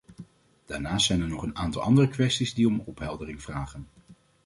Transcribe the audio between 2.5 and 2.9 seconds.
die om